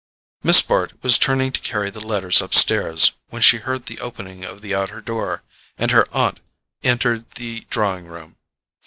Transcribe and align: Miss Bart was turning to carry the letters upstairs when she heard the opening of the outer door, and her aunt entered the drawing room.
Miss 0.41 0.63
Bart 0.63 0.93
was 1.03 1.19
turning 1.19 1.51
to 1.51 1.59
carry 1.59 1.91
the 1.91 2.01
letters 2.03 2.41
upstairs 2.41 3.11
when 3.29 3.43
she 3.43 3.57
heard 3.57 3.85
the 3.85 3.99
opening 3.99 4.43
of 4.43 4.61
the 4.61 4.73
outer 4.73 4.99
door, 4.99 5.43
and 5.77 5.91
her 5.91 6.07
aunt 6.11 6.39
entered 6.81 7.29
the 7.35 7.67
drawing 7.69 8.05
room. 8.07 8.35